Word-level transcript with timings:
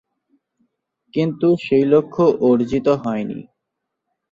কিন্তু 1.13 1.47
সেই 1.63 1.85
লক্ষ্য 1.85 2.23
অর্জিত 2.41 2.87
হয়নি। 3.03 3.39